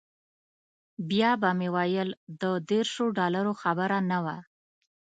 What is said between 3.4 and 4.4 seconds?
خبره نه وه.